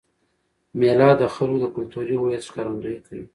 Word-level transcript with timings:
مېله 0.79 1.09
د 1.21 1.23
خلکو 1.33 1.57
د 1.63 1.65
کلتوري 1.75 2.15
هویت 2.17 2.43
ښکارندويي 2.49 2.99
کوي. 3.05 3.25